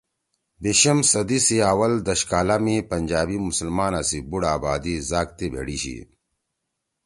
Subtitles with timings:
[0.61, 5.97] بیِشم صدی سی آول دش کالا می پنجابی مسلمانا سی بُوڑ آبادی زاگتے بھیڑی شی